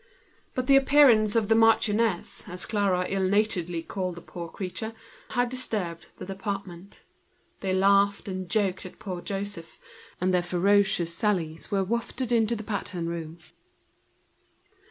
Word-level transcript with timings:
But 0.55 0.65
the 0.65 0.77
appearance 0.77 1.35
of 1.35 1.47
the 1.47 1.53
marchioness, 1.53 2.49
as 2.49 2.65
Clara 2.65 3.05
ill 3.07 3.21
naturedly 3.29 3.83
called 3.83 4.17
her, 4.17 4.93
had 5.29 5.47
disturbed 5.47 6.07
the 6.17 6.25
department. 6.25 7.01
They 7.59 7.71
laughed 7.75 8.27
and 8.27 8.49
joked 8.49 8.83
at 8.83 8.97
poor 8.97 9.21
Joseph, 9.21 9.77
their 10.19 10.41
ferocious 10.41 11.13
sallies 11.13 11.67
could 11.67 11.87
be 11.87 11.95
heard 11.95 12.31
in 12.31 12.47
the 12.47 12.63
pattern 12.63 13.09
room. 13.09 13.37